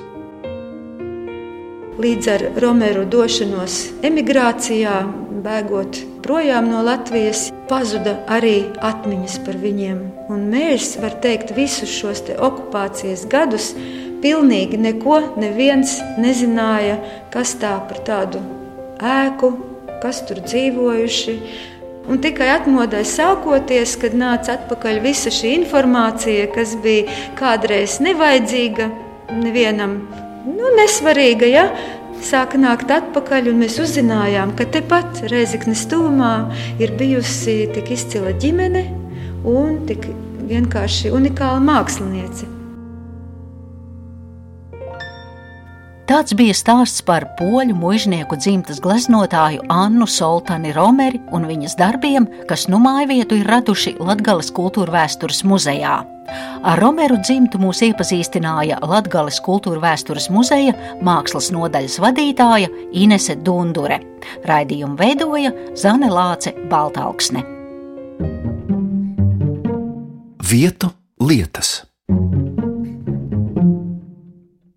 Līdz 1.97 2.25
ar 2.37 2.61
Romeru 2.61 3.09
došanos 3.09 3.97
emigrācijā, 4.05 5.09
bēgot 5.41 6.12
projām 6.23 6.69
no 6.71 6.81
Latvijas, 6.85 7.49
pazuda 7.69 8.15
arī 8.31 8.69
atmiņas 8.83 9.39
par 9.45 9.59
viņiem. 9.59 9.99
Un 10.31 10.47
mēs, 10.51 10.95
var 11.03 11.17
teikt, 11.23 11.51
visus 11.57 11.91
šos 11.91 12.23
okupācijas 12.33 13.25
gadus 13.31 13.73
pilnīgi 14.23 14.79
neko 14.79 15.19
neviens 15.39 15.97
nezināja, 16.21 16.97
kas 17.33 17.55
tā 17.59 17.75
par 17.89 17.99
tādu 18.07 18.41
ēku, 19.03 19.51
kas 20.03 20.23
tur 20.27 20.39
dzīvojuši. 20.43 21.37
Un 22.11 22.19
tikai 22.23 22.49
atmodai 22.51 23.05
sākoties, 23.07 23.95
kad 23.99 24.15
nāca 24.19 24.57
atpakaļ 24.57 24.99
visa 25.03 25.31
šī 25.31 25.53
informācija, 25.61 26.49
kas 26.51 26.75
bija 26.83 27.07
kādreiz 27.39 28.01
nevajadzīga, 28.03 28.89
nevienam 29.39 30.01
nu, 30.47 30.73
nesvarīga. 30.79 31.47
Ja? 31.47 31.67
Sāka 32.23 32.59
nākt 32.59 32.91
atpakaļ, 32.93 33.51
un 33.51 33.61
mēs 33.63 33.77
uzzinājām, 33.83 34.55
ka 34.57 34.67
tepat 34.73 35.23
Reizeknas 35.31 35.85
tūmā 35.91 36.33
ir 36.81 36.95
bijusi 36.99 37.63
tik 37.75 37.93
izcila 37.97 38.33
ģimene 38.39 38.87
un 39.49 39.81
tik 39.89 40.07
vienkārši 40.47 41.13
unikāla 41.15 41.61
māksliniece. 41.63 42.52
Tāds 46.03 46.33
bija 46.35 46.51
stāsts 46.51 46.99
par 47.07 47.23
poļu 47.37 47.77
mužnieku 47.79 48.35
dzimtas 48.35 48.81
gleznotāju 48.83 49.63
Annu 49.71 50.03
Soltani 50.09 50.73
Romeri 50.75 51.21
un 51.31 51.45
viņas 51.47 51.77
darbiem, 51.79 52.27
kas 52.49 52.65
nu 52.67 52.79
mājvietu 52.83 53.37
ir 53.39 53.47
raduši 53.47 53.95
Latgales 54.03 54.51
kultūra 54.51 54.97
vēstures 54.97 55.45
muzejā. 55.47 56.01
Ar 56.63 56.79
Romeru 56.79 57.21
dzimtu 57.23 57.61
mūs 57.63 57.79
iepazīstināja 57.87 58.81
Latgales 58.83 59.39
kultūra 59.43 59.79
vēstures 59.85 60.27
muzeja 60.33 60.75
mākslas 61.03 61.51
nodaļas 61.55 61.95
vadītāja 62.03 62.71
Inese 62.99 63.37
Dundure. 63.39 64.01
Raidījumu 64.47 64.99
veidoja 64.99 65.55
Zane 65.79 66.11
Lāce 66.11 66.51
Baltalksne. 66.71 67.47
Vietu 70.51 70.91
lietas. 71.23 71.77